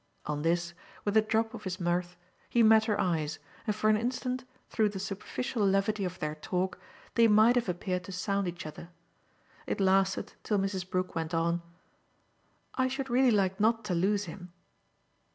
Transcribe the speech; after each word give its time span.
On 0.25 0.41
this, 0.41 0.73
with 1.05 1.15
a 1.15 1.21
drop 1.21 1.53
of 1.53 1.63
his 1.63 1.79
mirth, 1.79 2.15
he 2.49 2.63
met 2.63 2.85
her 2.85 2.99
eyes, 2.99 3.37
and 3.67 3.75
for 3.75 3.87
an 3.87 3.97
instant, 3.97 4.45
through 4.67 4.89
the 4.89 4.97
superficial 4.97 5.63
levity 5.63 6.05
of 6.05 6.17
their 6.17 6.33
talk, 6.33 6.79
they 7.13 7.27
might 7.27 7.53
have 7.55 7.69
appeared 7.69 8.03
to 8.05 8.11
sound 8.11 8.47
each 8.47 8.65
other. 8.65 8.89
It 9.67 9.79
lasted 9.79 10.33
till 10.41 10.57
Mrs. 10.57 10.89
Brook 10.89 11.13
went 11.13 11.35
on: 11.35 11.61
"I 12.73 12.87
should 12.87 13.11
really 13.11 13.29
like 13.29 13.59
not 13.59 13.85
to 13.85 13.93
lose 13.93 14.23
him." 14.25 14.51